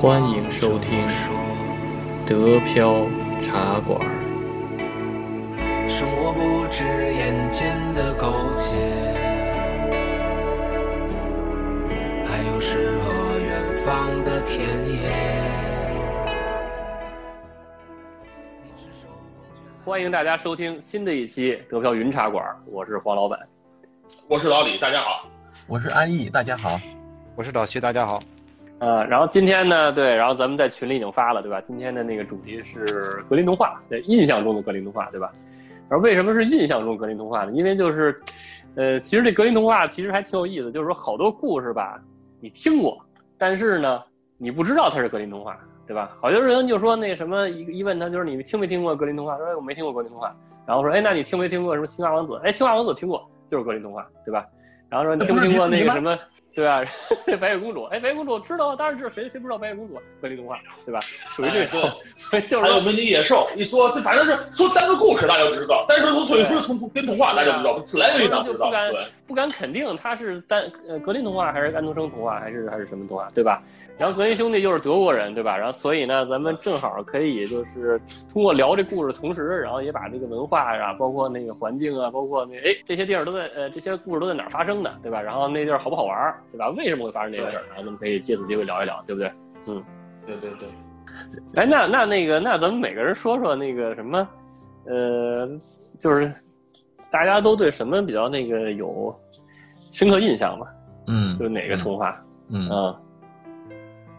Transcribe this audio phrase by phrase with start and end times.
[0.00, 1.04] 欢迎收听
[2.24, 3.04] 德飘
[3.42, 4.00] 茶馆。
[5.88, 8.76] 生活不止眼前的苟且，
[12.24, 15.10] 还有诗和远方的田野。
[19.84, 23.36] 欢迎大家收听新的一期德飘云茶馆，我是黄老板。
[24.28, 25.28] 我是老李，大家好。
[25.66, 26.78] 我是安逸，大家好。
[27.34, 28.22] 我是老徐，大家好。
[28.80, 31.60] 呃，然后今天呢，对，然后咱们在群里已经发了，对吧？
[31.60, 35.32] 今天的那个主题是格林童话，对，印象中的格林童话，对吧？
[35.88, 37.52] 然后为什么是印象中格林童话呢？
[37.52, 38.20] 因为就是，
[38.76, 42.00] 呃，其实这格林童话其实还挺有意思，就是说好多故事吧，
[42.40, 42.96] 你听过，
[43.36, 44.00] 但是呢，
[44.36, 46.16] 你不知道它是格林童话，对吧？
[46.20, 49.36] 好多人就说那什么一一问他就是你听没听过格林童话？
[49.38, 50.32] 说哎我没听过格林童话，
[50.66, 52.40] 然后说哎那你听没听过什么青蛙王子？
[52.44, 54.46] 哎青蛙王子听过，就是格林童话，对吧？
[54.88, 56.16] 然后说你听没听过那个什么？
[56.58, 56.82] 对吧？
[57.40, 59.94] 白雪公主，哎，白雪公主知道，当然知道，谁谁不知道白雪公主？
[60.20, 60.98] 格林童话，对吧？
[61.00, 61.80] 属于这种，
[62.16, 68.66] 所以 就是还有美女野兽，一说这反正是说单个故事大家就知道，但是说所以说从跟童话大家不知道，自来水哪知道？
[68.66, 73.62] 不敢对，不敢肯定它是单呃格林童话还是安徒生童话还是还是什么童话，对吧？
[73.98, 75.56] 然后格林兄弟又是德国人，对吧？
[75.56, 78.00] 然后所以呢，咱们正好可以就是
[78.32, 85.20] 通过聊这故事的同时，然后也把这个文化啊，包括那个环境啊，包括那哎这些地儿都在呃这些故事都在哪儿发生的，对吧？
[85.20, 86.70] 然后那地儿好不好玩儿，对吧？
[86.70, 87.62] 为什么会发生这些事儿？
[87.68, 89.32] 然后咱们可以借此机会聊一聊，对不对？
[89.66, 89.82] 嗯，
[90.26, 90.68] 对对对。
[91.56, 94.28] 哎，那那那个，那咱们每个人说说那个什么，
[94.86, 95.48] 呃，
[95.98, 96.32] 就是
[97.10, 99.12] 大家都对什么比较那个有
[99.90, 100.68] 深刻印象吧？
[101.08, 102.16] 嗯，就是哪个童话？
[102.50, 102.94] 嗯嗯。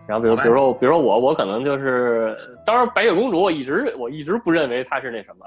[0.10, 5.46] 然后比如比如说比如说我我可能就是，当然白雪公主我一直我一直不认为她是那什么，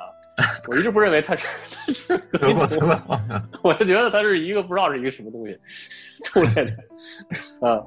[0.68, 1.48] 我一直不认为她是
[1.84, 3.20] 她是格林童话，
[3.64, 5.58] 我就觉得她是一个不知道是一个什么东西
[6.26, 6.72] 出来的，
[7.68, 7.82] 啊，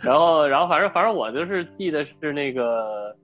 [0.00, 3.14] 然后然后反正反正我就是记得是那个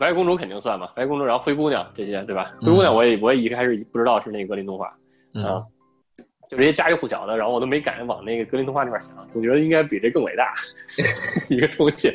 [0.00, 2.50] 白雪公主肯定算嘛，白雪公主然后灰姑娘这些对吧？
[2.60, 4.86] 灰姑娘我也我也一开始不知道是那个格林童话，
[5.44, 5.62] 啊。
[6.52, 10.52] 就这些家喻户晓的，然后我都没敢往那个格林童话那边想，总觉得应该比这更伟大
[11.48, 12.12] 一个东西。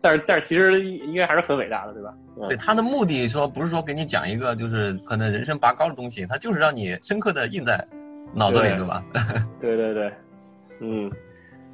[0.00, 2.14] 但是但是其实应该还是很伟大的，对吧？
[2.48, 7.86] 对，他的目的说不是说给你讲一个就是可能人生拔高的东西，他就是让你深刻的印在
[8.34, 9.04] 脑子里，对吧？
[9.60, 10.10] 对对对，
[10.80, 11.12] 嗯。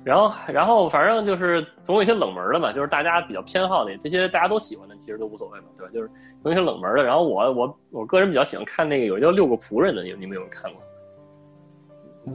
[0.03, 5.93] 然后然后反正就是总有一些冷门的嘛，就是大家比较偏好的这些大家都喜欢的，其实都无所谓嘛，对吧？
[5.95, 6.09] 就是
[6.43, 7.05] 总有一些冷门的。
[7.05, 10.83] 然后我我我个人比较喜欢看那个有一叫六个仆人的，你你们有没有看过？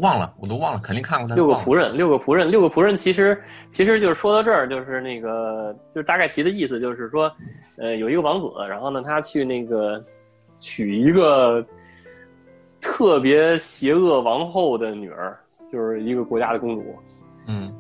[0.01, 1.35] 忘了，我都忘了，肯定看过他。
[1.35, 7.31] 六个仆人，六个仆人，六个仆人，其实其实就是说到这儿，就是那个，就是大概其的意思，就是说，
[7.77, 10.01] 呃，有一个王子，然后呢，他去那个
[10.59, 11.65] 娶一个
[12.79, 15.37] 特别邪恶王后的女儿，
[15.71, 16.95] 就是一个国家的公主，
[17.47, 17.73] 嗯，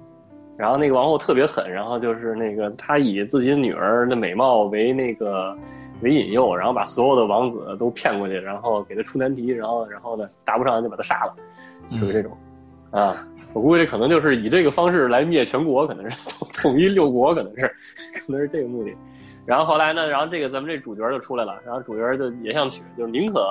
[0.57, 5.55] 然后那个王后特别狠，然后就是那个他以自己女儿的美貌为那个
[6.01, 11.35] 为引诱，然后把所有的王子都骗过去，然后给他出难题，然后然后呢答不上就把他杀了。
[11.97, 12.37] 属于这种，
[12.91, 13.15] 啊，
[13.53, 17.67] 我估计可能就是以这个方式来灭全国，可能是统一六国，可能是，
[18.25, 18.93] 可能是这个目的。
[19.45, 23.43] 然后后来呢，然后这个咱们这主角就出来了，然后主角就也想娶，就是宁可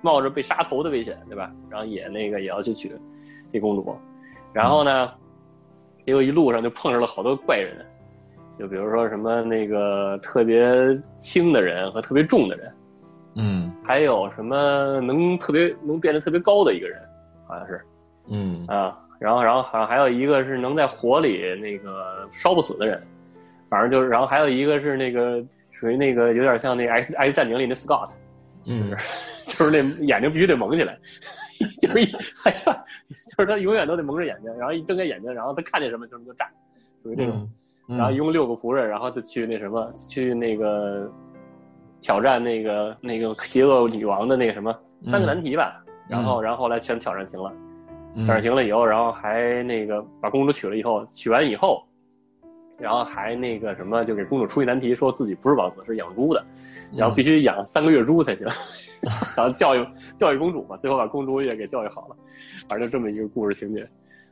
[0.00, 1.52] 冒着被杀头的危险，对吧？
[1.68, 2.90] 然后也那个也要去娶
[3.52, 3.94] 这公主。
[4.52, 5.10] 然后呢，
[6.06, 7.84] 结果一路上就碰上了好多怪人，
[8.58, 10.66] 就比如说什么那个特别
[11.18, 12.72] 轻的人和特别重的人，
[13.34, 16.98] 嗯，还有什么能特别能变得特别高的一个人。
[17.46, 17.80] 好像是，
[18.28, 18.64] 嗯。
[18.66, 23.02] 啊，然后然后好像还有一个是能在火里那个烧不死的人，
[23.70, 28.10] 反正就是，然后还有一个是那个属于那个有点像那 X X 战警里的 Scott，
[28.66, 28.90] 嗯，
[29.46, 30.98] 就是那眼睛必须得蒙起来，
[31.80, 32.06] 就是一
[32.44, 36.46] 害怕，就是他永远都得蒙着眼睛，然后一睁开眼睛，然后他看见什么就就炸，
[37.02, 37.50] 属于这种，
[37.88, 41.10] 嗯、然后一共六个仆人，然后就去那什么去那个
[42.02, 45.82] 挑战那个那个邪恶女王的那个什么三个难题吧。
[46.08, 47.52] 然后，然后后来全挑战行了，
[48.14, 51.84] 挑战行了以后，然后还那个把公主娶了以后，娶完以后，
[52.78, 56.44] 然后还那个什么，就给公主出一难题，说自己不是王子，是养猪的，
[56.94, 58.46] 然后必须养三个月猪才行，
[59.36, 62.16] 然后教育教育公主嘛，最后把公主也给教育好了，
[62.68, 63.82] 反正就这么一个故事情节。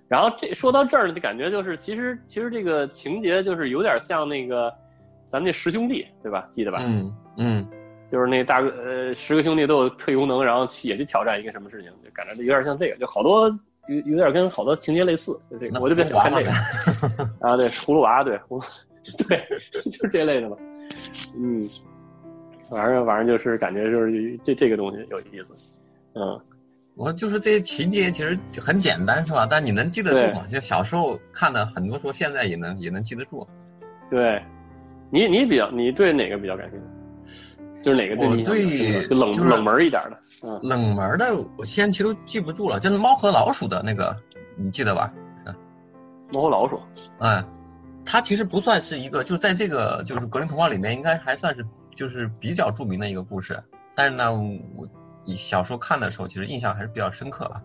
[0.06, 4.72] 然后这说到这儿呢，就感觉就是其实其实这个情节就是有点像那个
[5.24, 6.46] 咱们那十兄弟，对吧？
[6.50, 6.78] 记得吧？
[6.86, 7.66] 嗯嗯。
[8.06, 13.48] 就是那大哥，呃，十个兄弟都有特异功能，然后去也去挑战一个什么事情，就感觉有点像这个，就好多
[13.88, 17.24] 有有点跟好多情节类似，就这个，我就比较喜欢看这个。
[17.40, 18.62] 啊，对，葫芦娃，对，葫芦，
[19.26, 19.38] 对，
[19.90, 20.56] 就是这类的嘛。
[21.38, 21.60] 嗯，
[22.70, 25.74] 反正反正就是感觉就是这这个东西有意思。
[26.14, 26.40] 嗯，
[26.94, 29.46] 我就是这些情节其实很简单，是吧？
[29.50, 30.46] 但你能记得住吗？
[30.52, 33.46] 就小时候看的很多，说现在也能也能记得住。
[34.10, 34.42] 对。
[35.10, 36.84] 你你比较你对哪个比较感兴趣？
[37.84, 38.26] 就是哪个对
[39.08, 44.16] 冷就是冷门一点的，嗯，冷门的我现在其实都记不住了，就是猫和老鼠的那个，
[44.56, 45.12] 你记得吧？
[46.32, 46.80] 猫和老鼠，
[47.18, 47.44] 哎，
[48.06, 51.64] 它其实不算是一个，就在这个就是格林童话里面，应该还算是
[51.94, 53.62] 就是比较著名的一个故事。
[53.94, 54.88] 但是呢，我
[55.26, 57.62] 以小时候看的时候，其实印象还是比较深刻吧。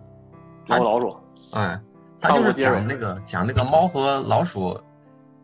[0.67, 1.17] 猫和老鼠，
[1.53, 1.79] 哎，
[2.19, 4.77] 它就是讲那个讲那个猫和老鼠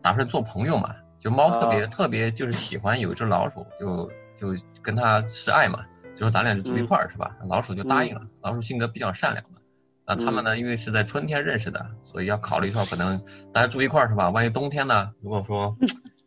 [0.02, 1.86] 打算做朋友嘛，就猫特别、啊。
[1.86, 5.84] 特别就是喜欢有一只老鼠，就就跟他示爱嘛，
[6.14, 7.36] 就说咱俩就住一块儿、是吧？
[7.48, 9.58] 老鼠就答应了，老鼠性格比较善良嘛。
[10.06, 13.20] 那他们呢，因为是在春天认识的，所以要考虑一下可能
[13.52, 14.30] 大家住一块儿是吧？
[14.30, 15.76] 万一冬天呢，如果说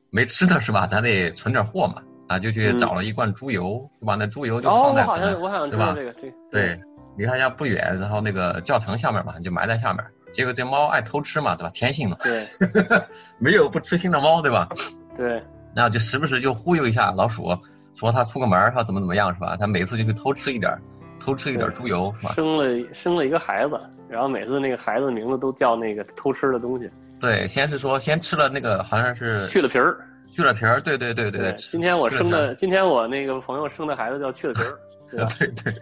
[0.10, 2.04] 没吃的是吧，咱得存点货嘛。
[2.28, 6.80] 啊，就去找了一罐猪油，就把那猪油就哦，放在可能、我好像我好像知对吧道这个，这个对，
[7.18, 10.06] 离他家不远，然后那个教堂下面嘛，就埋在下面。
[10.32, 11.72] 结果这猫爱偷吃嘛，对吧？
[11.74, 12.48] 天性嘛，对
[13.42, 14.70] 没有不吃腥的猫，对吧？
[15.18, 17.58] 对，然后就时不时就忽悠一下老鼠，
[18.00, 19.58] 说他出个门儿，它怎么怎么样，是吧？
[19.60, 20.82] 他每次就去偷吃一点儿，
[21.20, 22.32] 偷吃一点儿猪油，是吧？
[22.34, 29.98] 生了生了一个孩子，然后每次那个孩子的名字都叫那个偷吃的东西，对，先是说先吃了那个好像是去了皮儿。
[30.32, 31.56] 去了皮儿，对对对对对。
[31.58, 34.78] 今天我生的，今天我那个朋友生的孩子叫去了皮儿，
[35.38, 35.48] 对？
[35.48, 35.74] 对对，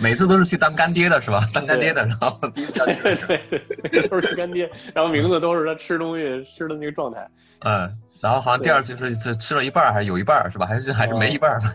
[0.00, 1.40] 每次都是去当干爹的是吧？
[1.52, 7.28] 当干爹的，然后对 对对，都是干爹，然后名字都是他吃东西吃的那个状态。
[7.64, 10.66] 嗯，然后好像第二次是是吃了一半儿还是有一半儿是吧？
[10.66, 11.74] 还是还是没一半儿吧？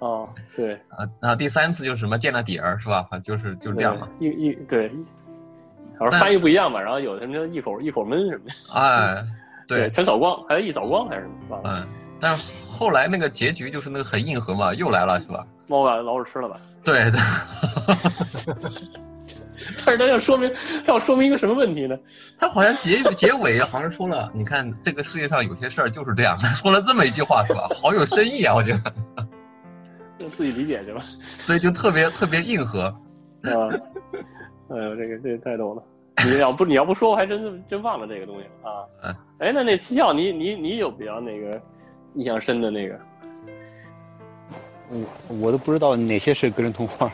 [0.00, 3.06] 哦，对，啊，然后第三次就是什么见了底儿是吧？
[3.24, 4.08] 就是就是这样嘛。
[4.20, 4.90] 一一对，
[5.98, 6.80] 好像翻译不一样嘛？
[6.80, 8.80] 然后有的人叫一口一口闷什么的。
[8.80, 9.24] 哎，
[9.66, 11.60] 对，全扫光还是一扫光还是什么？
[11.64, 11.86] 嗯，
[12.20, 15.46] 但是后来那个结局就是那个很硬核嘛，又来了是吧？
[15.68, 16.56] 猫把老鼠吃了吧？
[16.84, 17.20] 对对，
[19.86, 20.52] 但是他要说明，
[20.84, 21.96] 他要说明一个什么问题呢？
[22.38, 27.68] 他好像结 结尾好像说了，你看这个世界上有些事儿就是这样，他说了这么一句话是吧？
[27.80, 28.92] 好有深意啊，我觉得，
[30.18, 31.02] 就自己理解去吧。
[31.40, 32.82] 所以就特别特别硬核。
[33.42, 33.70] 啊，
[34.68, 35.82] 哎呦，这个这个太逗了！
[36.24, 38.84] 你要不你要不说，我还真真忘了这个东西了啊。
[39.04, 41.60] 嗯，哎，那那七笑，你你你有比较那个
[42.14, 42.98] 印象深的那个？
[44.90, 47.12] 我我都不知道哪些是个人童话。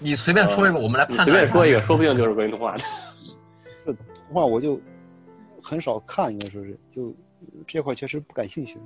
[0.00, 1.24] 你随便说一个，我们来你判断。
[1.24, 2.82] 随便说一个，说不定就是格林童话的。
[3.86, 4.80] 这童话我就
[5.62, 7.14] 很少看，应该说是就
[7.66, 8.78] 这块确实不感兴趣。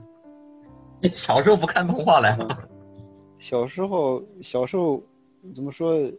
[1.00, 2.58] 你 小时候不看童话来吗？
[3.38, 5.02] 小时候小时候
[5.54, 6.10] 怎么说？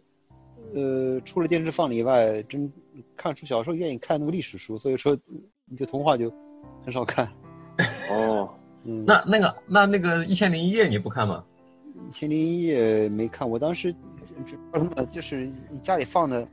[0.74, 2.72] 呃，除了电视放了以外，真
[3.16, 5.16] 看书小时候愿意看那个历史书，所以说
[5.66, 6.32] 你就童话就
[6.84, 7.30] 很少看。
[8.10, 8.48] 哦，
[8.84, 11.44] 嗯，那那个那那个一千零一夜你不看吗？
[12.08, 13.94] 一千零一夜没看，我当时
[14.46, 15.50] 只什么就是
[15.82, 16.46] 家里放的，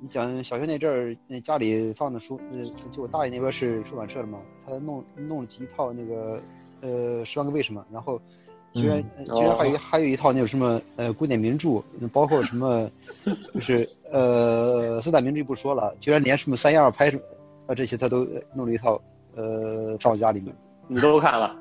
[0.00, 6.40] 你讲小学那阵儿，那家里放的书，呃，就我大爷那边是出版社的嘛，他弄弄了一套那个
[6.80, 8.20] 呃《十万个为什么》，然后
[8.72, 12.90] 居然、嗯居然还有、哦还有一套那种什么呃古典名著，包括什么
[13.54, 17.22] 就是呃四大名著不说了，居然连什么三一二拍什么
[17.66, 19.00] 啊这些他都呃弄了一套
[19.34, 20.54] 呃放我家里面。
[20.86, 21.54] 你都看了？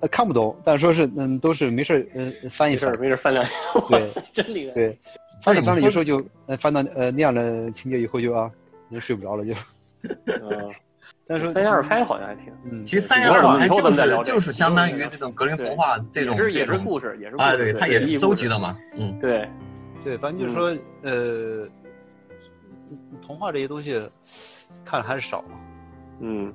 [0.00, 3.44] 呃，看不懂，但是说是嗯，都是没事儿，嗯、翻一翻没事儿，没事，翻两
[3.90, 4.00] 眼。
[4.00, 4.74] 哇塞，真厉害。
[4.74, 4.98] 对，
[5.42, 8.50] 翻着翻着有时候就呃翻到呃那样的情节以后就啊，
[8.90, 9.52] 就睡不着了就。
[10.26, 10.70] 嗯，
[11.26, 12.52] 但是三言二拍好像还挺。
[12.70, 18.58] 嗯，其实三言二拍就是就是相当于这种格林童话这种也是故事，也是故啊，事对，它也是收集的。
[18.58, 19.48] 嘛，嗯，对，
[20.04, 21.66] 对，反正就是说呃，
[23.26, 24.00] 童话这些东西
[24.84, 25.44] 看的还是少
[26.20, 26.52] 嗯，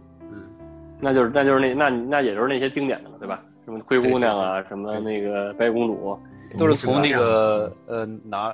[1.04, 3.44] 那就是那就是那那那也就是那些经典的了，对吧？
[3.66, 6.20] 什么灰姑娘啊，什么那个白雪公主，
[6.58, 8.54] 都是从那个呃拿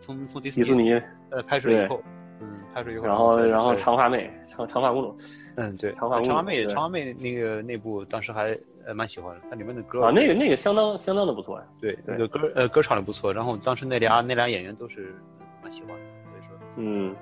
[0.00, 0.92] 从从迪士迪士尼，
[1.30, 2.02] 呃拍出来以后，
[2.40, 5.14] 嗯，拍出来以后，然后然后长发妹，长长发公主
[5.56, 11.64] 嗯对，长发公主长发妹长发妹那个那部当时还呃蛮喜欢的，它里面的歌啊，那个那个相当相当的不错呀。
[11.78, 15.14] 对对那个歌呃歌唱的不错，然后当时那俩那俩演员都是
[15.62, 17.14] 蛮喜欢的，所以说嗯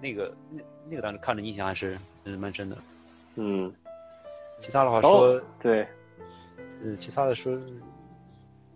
[0.00, 0.60] 那个那
[0.90, 2.76] 那个当时看着印象还是嗯蛮深的。
[3.36, 3.72] 嗯，
[4.60, 5.86] 其他的话说，对，
[6.84, 7.56] 呃，其他的说，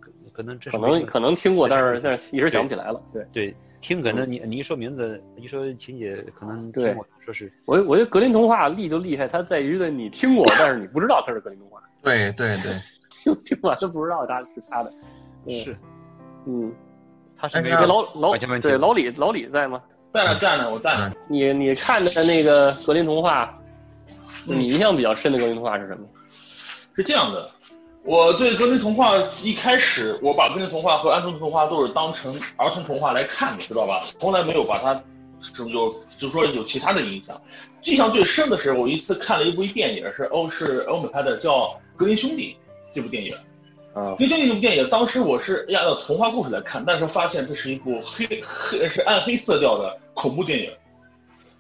[0.01, 3.01] 可可能这可能可能听过，但是但是一时想不起来了。
[3.13, 3.27] 对。
[3.33, 6.87] 对听可能你你一说名字，一说情节，可能对。
[6.87, 7.53] 听过，说是。
[7.67, 12.73] 我我觉得格林童话厉就厉害，它在于的你听过，但是你不知道它是格林童话，对对对，
[13.11, 14.91] 听听完都不知道它是它的。
[15.45, 15.77] 嗯是，
[16.47, 16.75] 嗯，
[17.37, 19.81] 他是那个老老对老李老李在吗？
[20.13, 21.13] 在呢在呢，我在呢。
[21.29, 23.57] 你你看的那个格林童话，
[24.47, 26.07] 你印象比较深的格林童话是什么？
[26.95, 27.51] 是这样的，
[28.05, 29.13] 我对格林童话
[29.43, 34.03] 一开始，我把格林童话和安徒生童话都是当成儿童童话来看的，知道吧？
[34.19, 34.95] 从来没有把它
[35.43, 37.39] 是不是有就说有其他的影响。
[37.85, 42.57] 印象最深的是我一次看了一部电影，是欧是欧美拍的，叫格林兄弟》
[42.95, 43.35] 这部电影。
[43.93, 50.71] 啊格林兄弟这部电影，当时我是按照童话故事来看，但是发现这是一部黑黑是暗黑色调的恐怖电影。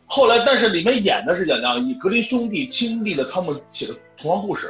[0.06, 4.68] 后来，但是里面演的是讲讲以格林兄弟亲历的他们写的童话故事，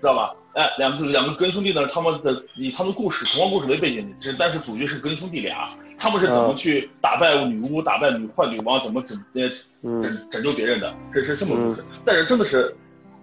[0.00, 0.34] 知道吧？
[0.54, 5.68] 哎，两个两个格林兄弟呢，他们的以他们故事童话故事为背景，是但是主角是格林兄弟俩，
[5.98, 9.48] 他们是怎么嗯去打败女巫、打败女坏女王，怎么拯呃
[9.82, 11.84] 嗯拯拯救别人的，这是这么个故事。
[12.04, 12.74] 但是真的是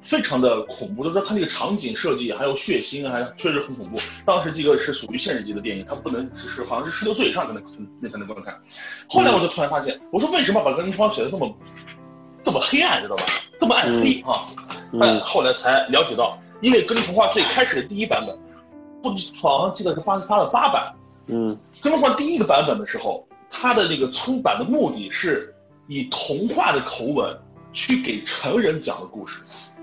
[0.05, 3.99] 非常的恐怖，就是说它那个场景设计还有血腥，还确实很恐怖。
[4.25, 7.63] 当时这个是属于限制级的电影，它不能只是好像是十六岁以上才能
[7.99, 8.53] 那才能观看。
[9.09, 11.51] 后来我就突然发现，我说为什么把格林童话写的这么
[12.43, 13.25] 这么黑暗，知道吧？
[13.59, 14.31] 这么暗黑啊！
[15.01, 18.37] 哎，嗯后来才了解到，因为格林童话最开始的第一版本，
[19.01, 19.09] 不
[19.41, 20.93] 好像记得是发发了八版。
[21.27, 25.55] 嗯格林童话第一个版本的时候，它的那个出版的目的是
[25.87, 27.39] 以童话的口吻
[27.73, 29.74] 去给成人讲的故事，哦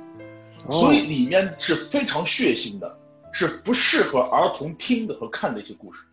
[0.71, 2.97] 所以里面是非常血腥的，
[3.33, 6.05] 是不适合儿童听的和看的一些故事。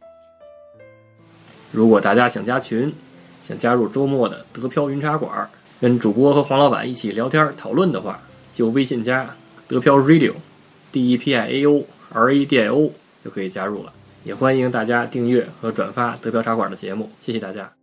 [1.72, 2.94] 如果大家想加群，
[3.44, 5.48] 想加入周末的德飘云茶馆，
[5.80, 8.20] 跟主播和黄老板一起聊天讨论的话，
[8.52, 9.36] 就微信加
[9.68, 12.92] 德飘 Radio，D E P I A O R A D I O
[13.24, 13.94] 就可以加入了。
[14.24, 17.79] 也欢迎大家订阅和转发德飘茶馆的节目，谢谢大家。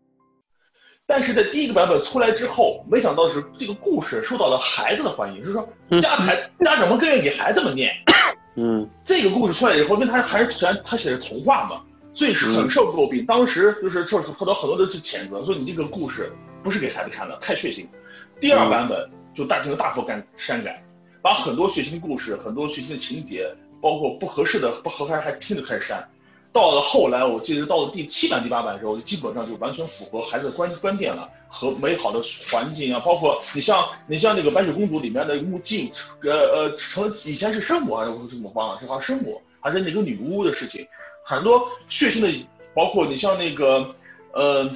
[1.06, 7.94] 但是在第一个版本出来之后，没想到是这个故事受到了孩子的欢迎，就是说嗯家孩 家长们更愿意给孩子们念。
[8.56, 11.82] 嗯 这个故事出来以后，因为他还是全他写的童话嘛，
[12.12, 13.24] 所以是很受诟病。
[13.24, 16.32] 当时就是受受到很多的谴责，说你这个故事
[16.64, 17.86] 不是给孩子看的，太血腥。
[18.40, 20.84] 第二版本就大进行大幅改删改，
[21.22, 26.10] 把很多血腥的故事、很多血腥的情节，包括不合适的、不合拍还拼的开始删。
[26.56, 40.88] 到了后来，我记得到了第七版、第八版的时候，基本上就完全符合孩子的观观点了，和美好的环境啊，包括你像你像那个白雪公主里面的木镜，呃呃，成以前是生母还是怎么忘了，是好像生母还是那个女巫的事情，
[41.22, 43.94] 很多血腥的，包括你像那个
[44.32, 44.66] 呃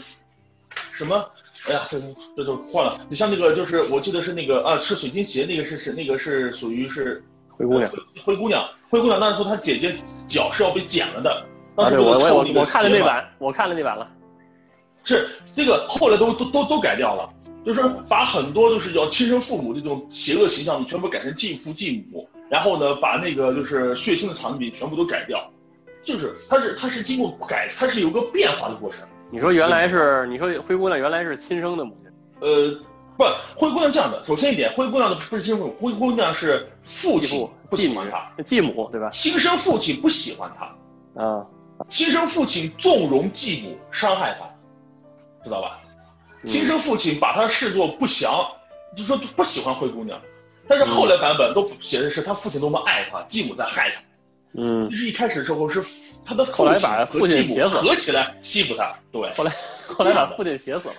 [0.92, 1.30] 什么。
[1.68, 2.00] 哎呀，这
[2.34, 2.98] 这就换了。
[3.10, 7.22] 你像那个，就是我记得是那个啊，吃水晶鞋那个是是那个是属于是
[7.54, 7.90] 灰姑娘
[8.24, 9.94] 灰姑娘，灰姑娘那时候她姐姐
[10.26, 11.46] 脚是要被剪了的，
[11.80, 14.08] 当啊，时对我我为了凑那个我我看了那版，我看了那版了。
[15.02, 17.28] 是这个后来都都都都改掉了，
[17.64, 25.50] 就是把很多就是要亲生父母这种邪恶形象全部改成继父继母，然后呢把那个就是血腥的场景全部都改掉，
[26.04, 29.08] 就是它是它是经过改，它是有个变化的过程。
[29.30, 32.70] 你说原来是你说灰姑娘原来是亲生的母亲，呃，
[33.16, 33.24] 不，
[33.56, 39.08] 灰姑娘这样的，首先一点，灰姑娘的不是亲生母，灰姑娘是父亲不喜欢她，继母对吧？
[39.10, 41.46] 亲生父亲不喜欢她，啊，
[41.88, 44.54] 亲生父亲纵容继母伤害她，
[45.42, 45.80] 知道吧？
[45.84, 45.86] 嗯
[46.46, 48.52] 亲生父亲把她视作不祥，
[48.96, 50.20] 就说不喜欢灰姑娘。
[50.66, 54.00] 但是后来版本都写的是他父亲多么爱她，继母在害她。
[54.54, 55.80] 嗯其，实一开始的时候是
[56.24, 59.30] 他的父亲和继母合起来欺负他，对。
[59.34, 59.52] 后来
[59.86, 60.94] 后来把父亲写死了，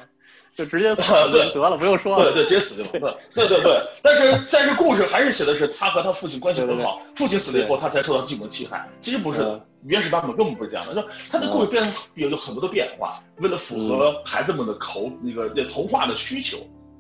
[0.54, 2.26] 就直接死了对得了，不用说了。
[2.26, 3.18] 对对，直接死掉了。
[3.34, 8.90] 对对对，但是但是故事还是写的是他和他父亲关系很好，父亲死了以后，他才受到继母的侵害。
[9.00, 10.94] 其实不是的，原始版本根本不是这样的。
[10.94, 11.82] 就他的故事变
[12.16, 16.58] 有有很多的变化，为了符合孩子们的口那个那童话的需求，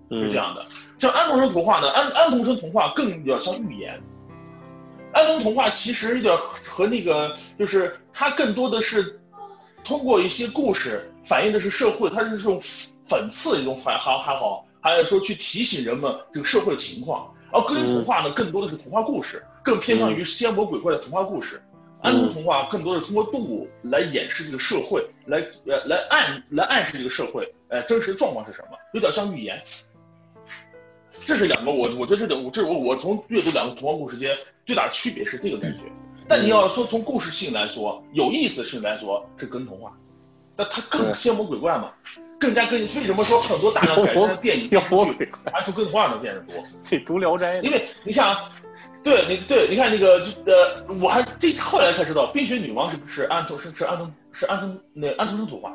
[0.10, 0.65] 嗯是这样的。
[0.98, 4.01] 像安徒生童话呢，安安徒生童话更有点像寓言。
[5.12, 9.20] 安徒生童话其实有点和那个，就是它更多的是
[9.84, 17.33] 通过一些故事反映的是社会，它是这种讽刺的一种反还还好，还有说去提醒人们这个社会的情况。
[17.51, 21.61] 而格林童话呢，更多的是童话故事，更偏向于仙魔鬼怪的童话故事。
[22.01, 25.37] 安徒生童话更多是通过动物来掩饰这个社会，来
[25.67, 29.61] 呃来暗来暗示这个社会，呃真实的状况是什么，有点像寓言。
[31.23, 34.35] 这是两个我我觉得这点我这是我我从阅读两个童话故事间
[34.65, 35.83] 最大的区别是这个感觉。
[36.27, 39.95] 但你要说从故事性来说，有意思的性来说是跟童话，
[40.58, 41.13] 那它更对。
[41.15, 41.91] 仙魔鬼怪嘛，
[42.39, 46.55] 更加更为什么说很多大量改编的电影妖魔电视剧鬼怪，还是跟童话的变得多？
[46.89, 48.50] 你读《聊斋》因为你看啊，
[49.03, 55.74] 对你对，你看那个就呃，我还这后来才知道，冰雪女王是不是安徒是是安徒是安徒那安徒生童话，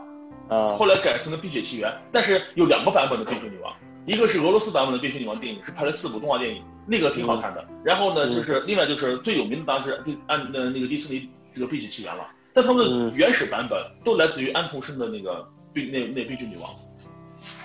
[0.48, 0.66] 啊。
[0.68, 3.74] 后来改成了冰雪奇缘，但是有两个版本的冰雪女王，
[4.06, 7.66] 一个是俄罗斯版本的冰雪女王电影，是拍了四部动画电影，那个挺好看的。
[7.84, 8.30] 然后呢，嗯。
[8.30, 16.70] 就是另外就是最有名的当时迪安呃那个迪士尼这个冰雪奇缘了，但他们嗯的原始版本都来自于安徒生的那个冰那那悲剧女王。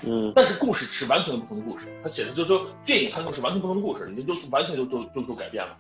[0.04, 5.78] 嗯但是故事是完全不同的故事，他写的就就电影它就是完全不同的故事，你就完全就就就就改变了，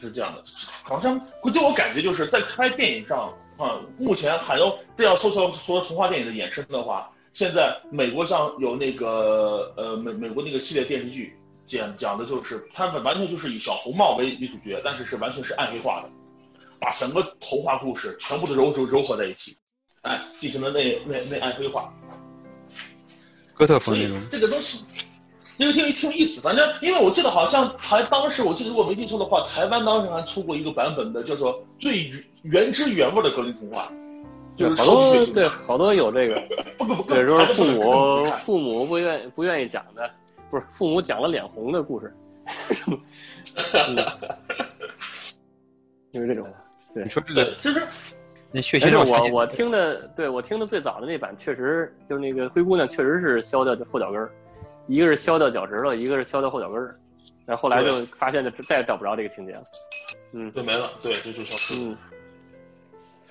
[0.00, 0.42] 是这样的。
[0.82, 16.10] 好像就我感觉就是在拍电影上啊，目前还要这要说说说童话电影的衍生的话，现在美国像有那个呃美美国那个系列电视剧讲讲的就是他们完全就是以小红帽为女主角，但是是完全是暗黑化的，
[16.82, 19.56] 把整个童话故事全部都揉揉揉合在一起，
[20.02, 21.94] 哎，进行了内内内暗黑化。
[23.54, 24.18] 哥特风那种。
[24.28, 24.84] 这个东西，
[25.56, 26.40] 这个挺挺有意思。
[26.40, 32.10] 反正因为我记得好像台当时我记得如果没记错的话，台湾当时还出过一个版本的叫做最
[32.42, 33.92] 原汁原味的格林童话，
[34.56, 36.42] 就是好多对好多有这个，
[36.76, 40.10] 不不不，对，就是父母父母不愿不愿意讲的，
[40.50, 42.12] 不是父母讲了脸红的故事，
[42.88, 42.98] 嗯
[46.12, 46.44] 就是这种。
[46.94, 47.82] 你说这个就是
[48.50, 54.30] 那血而且腥我我听的，对我听的最早的那版，确实就是那个灰姑娘，确实是削掉后脚跟儿，
[54.86, 56.98] 一个是削掉脚趾头，一个是削掉后脚跟儿，
[57.46, 59.62] 然后后来就发现就再也找不着这个情节了。
[60.34, 61.80] 嗯对没了，对，这就消失了。
[61.90, 61.96] 嗯，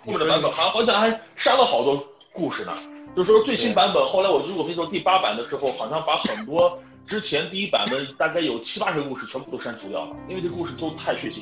[0.06, 2.04] 后面的版本还好像还删了好多
[2.34, 2.72] 故事呢。
[3.16, 11.42] 就是说最新版本，后来我如果没错，第八版的时候，好像把很多之前第一版的大概有七八十个故事全部都删除掉了，因为这故事都太血腥。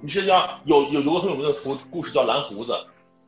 [0.00, 2.76] 你实际上有有有个很有名的故故事叫蓝胡子，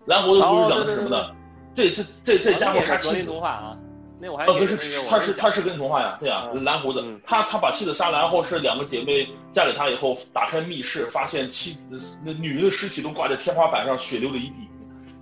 [0.04, 1.30] 蓝胡子故事讲的是什么呢？
[1.76, 3.78] 这这这这家伙杀妻子啊，
[4.18, 4.76] 那我还呃，不是
[5.08, 14.68] 他是他是跟童话呀，对呀，嗯蓝胡子嗯，他他把妻子杀了，然后是两个姐妹嫁给他以后，打开密室，发现妻子那女人的尸体都挂在天花板上，血流了一地，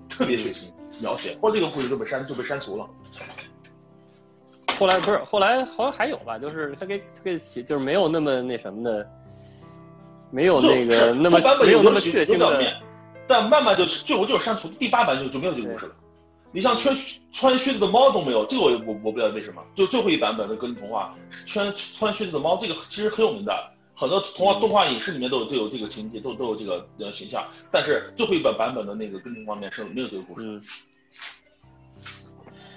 [0.08, 0.70] 特别血腥
[1.02, 1.36] 描写。
[1.42, 2.88] 后来这个故事就被删就被删除了。
[4.78, 9.08] 后来不是，后来好像还有吧，就是他给他给写，就是没有那么那什么的，
[10.30, 12.82] 没有那个那么版本没有那么血腥的
[13.26, 15.94] 但慢慢就最后就是删除，第八版就就没有这个故事了。
[16.52, 16.94] 你像穿
[17.32, 19.62] 穿靴子的猫都没有，这个我我我不知道为什么。
[19.74, 21.16] 就最后一版本的格林童话，
[21.46, 27.44] 穿穿靴子的猫这个其实很有名的，很多童话动画影视里面都有都有这个情节，都都有这个呃形象。
[27.72, 30.46] 但是最后一版版本的那个格林童话里面是没有这个故事。
[30.46, 30.62] 嗯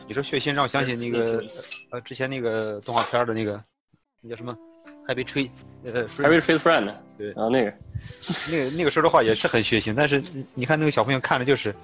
[0.08, 1.44] 你说血腥让我想起那个
[1.92, 3.62] 呃之前那个动画片的那个
[4.22, 4.58] 那叫什么
[5.08, 5.50] ，Happy Tree，
[5.84, 7.74] 呃，还是 Face Friend 对然后那个
[8.52, 11.76] 那个那个说的话也是很血腥，但是你你看那个小朋友看着就是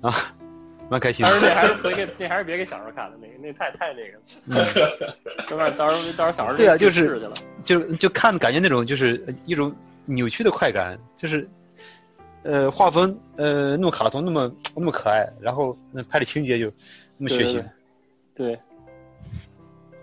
[0.00, 0.34] 啊，
[0.90, 1.30] 蛮开心的。
[1.30, 1.40] 但。
[1.40, 4.18] 是那还是别给那还是别给小时候看的，那个那太太那个
[4.60, 5.14] 了，
[5.50, 7.30] 有点到时候到时候小时候对啊就是，
[7.64, 9.74] 就就看感觉那种就是一种
[10.06, 11.48] 扭曲的快感，就是
[12.42, 16.72] 呃画风呃那么卡通那么那么可爱，然后那拍的情节就
[17.16, 17.64] 那么血腥。
[18.34, 18.60] 对，对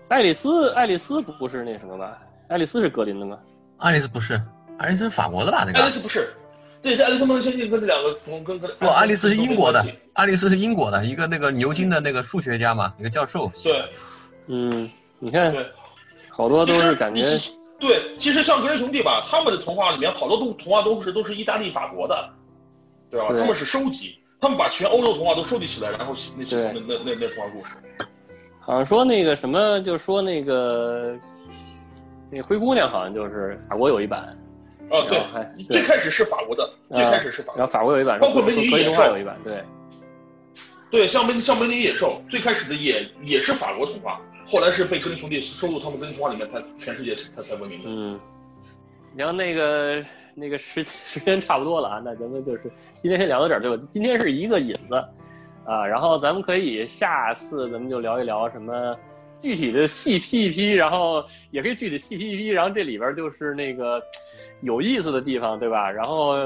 [0.08, 2.18] 爱丽丝爱丽丝不是那什么吧？
[2.48, 3.38] 爱丽丝是格林的吗？
[3.78, 4.40] 爱丽丝不是，
[4.78, 5.64] 爱丽丝是法国的吧？
[5.66, 6.28] 那个爱丽丝不是，
[6.82, 13.50] 对，这爱丽丝梦游仙境跟这两个同跟跟不，爱丽丝是英国的爱丽丝是英国的一个那个牛津的那个数学家嘛，一个教授。
[13.62, 13.84] 对
[14.46, 15.64] 嗯，你看对。
[16.34, 17.20] 好多都是感觉
[17.78, 22.32] 对，其实像格林兄弟吧，他们的童话里面好多都童话都是都是意大利、法国的，
[23.10, 23.28] 对吧？
[23.28, 27.76] 对他们是收集，他们把全欧洲童话都收集起来，然后那写成那那那那童话故事。
[28.58, 31.16] 好像说那个什么，就说那个
[32.28, 34.36] 那灰姑娘好像就是法国有一版，
[34.90, 39.04] 啊，对最开始是法国的，最开始是法国然后法国有一版，包括美女与野兽。
[39.04, 39.64] 有一版，对，
[40.90, 47.84] 对，像美像美女与野兽，最开始的也也是法国童话，后来是被格林兄弟收入他们格林童话里面，才全世界才才闻名的。
[47.88, 48.20] 嗯，
[49.14, 53.82] 然后那个那个时时间差不多了啊，那咱们就是今天先聊到这儿，对吧？
[53.90, 54.94] 今天是一个引子
[55.64, 58.96] 啊，然后咱们可以下次咱们就聊一聊什么
[59.38, 64.00] 具体的细批一批，然后也可以具体细批一批，然后这里边就是那个
[64.60, 65.90] 有意思的地方，对吧？
[65.90, 66.36] 然后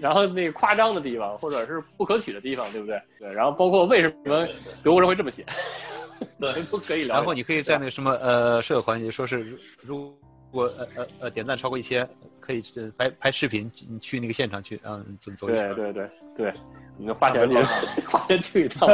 [0.00, 3.00] 然后那个夸张的地方，或者是不可取的地方，对不对？
[3.18, 4.46] 对，然后包括为什么
[4.82, 5.44] 德国人会这么写，
[6.38, 7.16] 对都可以聊。
[7.16, 10.14] 然后你可以在那个什么呃社环节说是如
[10.54, 15.74] 如果呃呃呃点赞超过一千，可以去拍拍视频，你去那个现场去，嗯，走走一圈。
[15.74, 16.52] 对对对对，
[16.96, 17.56] 你们花钱去
[18.06, 18.88] 花钱去一趟。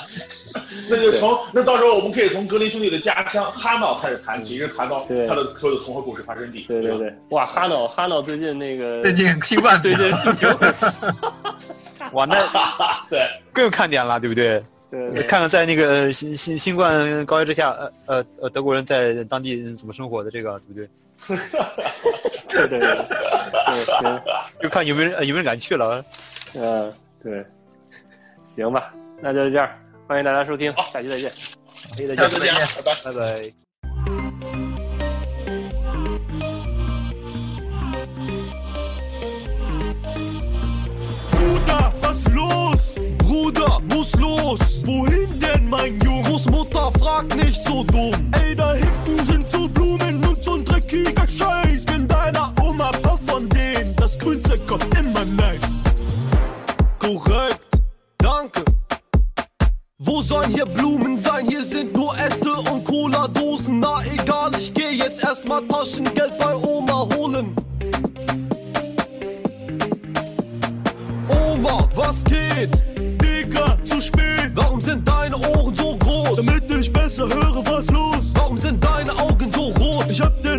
[0.88, 6.62] 那就从那到时候我们可以从格林兄弟的家乡哈闹开始谈起，一直谈到他的所有童话故事发生地。
[6.62, 10.48] 对对对，哇，哈闹哈闹最近那个 最近新冠最近事情，
[12.12, 12.34] 哇，那
[13.10, 13.20] 对，
[13.52, 14.62] 更有看点了，对不对？
[14.90, 20.88] 对对看看在那个呃新新新冠高压之下，呃呃呃，德国人在当地怎么生活的，这个对不对？
[22.48, 24.22] 对 对对对行，
[24.62, 26.04] 就看有没有人呃有没有人敢去了。
[26.54, 27.44] 嗯对，
[28.46, 29.68] 行吧，那就这样，
[30.06, 31.30] 欢迎大家收听，下期再见。
[31.30, 32.32] 下期再见，拜
[32.84, 32.92] 拜。
[33.04, 33.52] 拜拜。
[41.32, 42.98] Bruder, was los?
[43.18, 44.37] Bruder, muss los.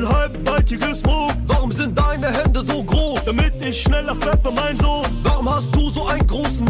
[0.07, 1.37] Wald hier gesmoked.
[1.47, 3.23] Warum sind deine Hände so groß?
[3.25, 5.05] Damit ich schneller rappe, mein Sohn.
[5.23, 6.65] Warum hast du so einen großen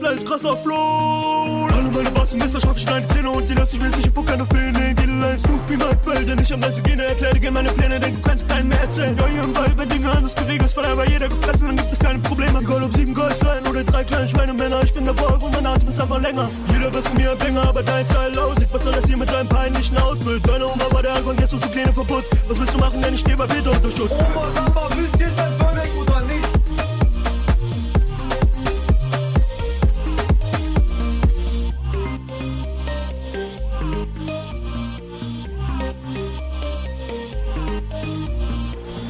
[0.00, 1.68] Rap-Lines krasser flow.
[1.76, 4.24] Alle meine Bassen, Messer schaff ich deine Zähne und die lass ich mir sicher vor
[4.24, 4.88] keine Fehler.
[4.88, 8.00] Jede Line smooth wie mein Fell, denn ich am leise Gene erklär dir meine Pläne,
[8.00, 9.16] denn du kannst keinen mehr erzählen.
[9.18, 11.92] Ja, hier im Wald, wenn Dinge anders geregelt ist, weil bei jeder gefressen, dann gibt
[11.92, 12.60] es keine Probleme.
[12.60, 15.88] Egal ob sieben Geißlein oder drei kleine Schweinemänner, ich bin der Wolf und mein Atem
[15.88, 16.48] ist einfach länger.
[16.72, 18.68] Jeder wird von mir ein Banger, aber dein Style aussieht.
[18.72, 20.40] Was soll das hier mit deinem peinlichen Outfit?
[20.48, 22.30] Deine Oma war der Anfang, jetzt hast du Pläne verputzt.
[22.48, 24.12] Was willst du machen, denn ich stehe bei Peter unter Schutz?
[24.12, 25.69] Oma, Samba, wisst ihr, sein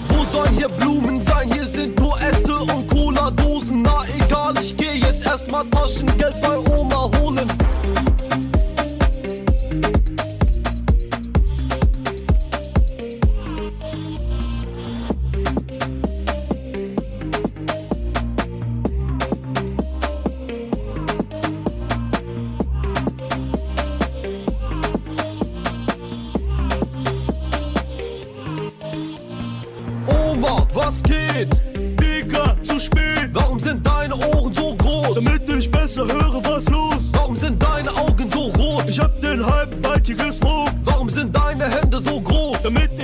[0.09, 1.51] Wo sollen hier Blumen sein?
[1.53, 3.83] Hier sind nur Äste und Cola-Dosen.
[3.83, 6.70] Na egal, ich geh jetzt erstmal Taschengeld bei Oma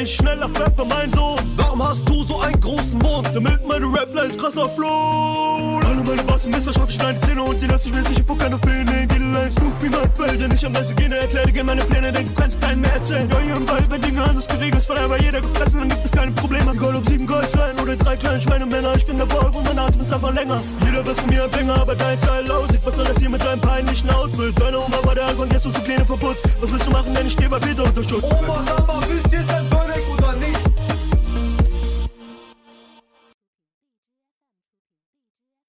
[0.07, 1.37] ich schneller rappe, mein Sohn.
[1.57, 3.29] Warum hast du so einen großen Mund?
[3.35, 5.81] Damit meine Rap-Lines krasser flow.
[5.85, 8.39] Alle meine Bassen, Messer schaff ich deine Zähne und die lass ich mir sicher vor
[8.39, 9.01] keine Fehler.
[9.01, 12.13] Jede Line smooth wie mein Fell, denn ich am leise Gene erklär dir meine Pläne,
[12.13, 13.29] denn du kannst keinen mehr erzählen.
[13.29, 16.13] Ja, hier im Wald, wenn Dinge anders geregelt ist, bei jeder gefressen, dann gibt es
[16.13, 16.71] keine Probleme.
[16.73, 20.01] Egal ob sieben Geißlein oder drei kleine Schweinemänner, ich bin der Wolf und mein Atem
[20.01, 20.63] ist einfach länger.
[20.85, 22.81] Jeder wird von mir ein Banger, aber dein Style aussieht.
[22.85, 24.55] Was soll das hier mit deinem peinlichen Outfit?
[24.61, 26.45] Deine Oma war der Anfang, jetzt hast du Pläne verputzt.
[26.61, 28.23] Was willst du machen, denn ich stehe bei Peter unter Schutz?
[28.23, 28.63] Oma,